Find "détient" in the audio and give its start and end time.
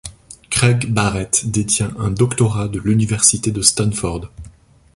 1.45-1.93